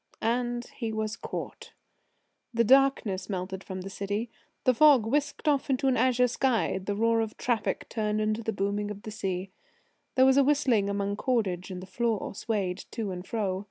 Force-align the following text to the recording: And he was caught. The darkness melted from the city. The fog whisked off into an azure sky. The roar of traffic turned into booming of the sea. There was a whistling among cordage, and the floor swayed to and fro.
And 0.23 0.65
he 0.77 0.91
was 0.91 1.15
caught. 1.15 1.73
The 2.55 2.63
darkness 2.63 3.29
melted 3.29 3.63
from 3.63 3.81
the 3.81 3.89
city. 3.91 4.31
The 4.63 4.73
fog 4.73 5.05
whisked 5.05 5.47
off 5.47 5.69
into 5.69 5.87
an 5.87 5.95
azure 5.95 6.27
sky. 6.27 6.79
The 6.79 6.95
roar 6.95 7.21
of 7.21 7.37
traffic 7.37 7.87
turned 7.87 8.19
into 8.19 8.41
booming 8.51 8.89
of 8.89 9.03
the 9.03 9.11
sea. 9.11 9.51
There 10.15 10.25
was 10.25 10.37
a 10.37 10.43
whistling 10.43 10.89
among 10.89 11.17
cordage, 11.17 11.69
and 11.69 11.83
the 11.83 11.85
floor 11.85 12.33
swayed 12.33 12.83
to 12.89 13.11
and 13.11 13.27
fro. 13.27 13.59